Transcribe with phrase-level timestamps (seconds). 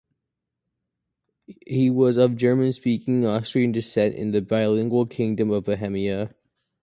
[1.67, 6.33] He was of German-speaking Austrian descent in the bilingual Kingdom of Bohemia.